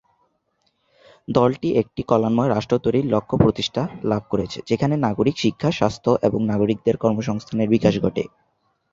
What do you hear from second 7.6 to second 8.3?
বিকাশ ঘটে।